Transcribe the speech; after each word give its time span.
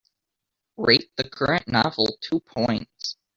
Rate 0.77 1.11
the 1.17 1.29
current 1.29 1.67
novel 1.67 2.17
two 2.21 2.39
points 2.39 3.17